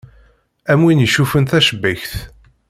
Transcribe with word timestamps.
Am 0.71 0.81
win 0.85 1.03
yecuffun 1.03 1.45
tacebbakt. 1.49 2.13